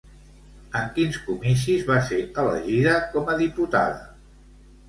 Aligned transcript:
En 0.79 0.87
quins 0.95 1.19
comicis 1.25 1.85
va 1.91 1.99
ser 2.07 2.19
elegida 2.45 2.97
com 3.13 3.31
a 3.35 3.37
diputada? 3.43 4.05